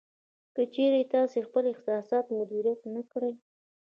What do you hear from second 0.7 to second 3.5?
چېرې تاسې خپل احساسات مدیریت نه کړئ